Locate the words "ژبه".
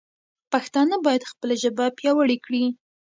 1.63-1.85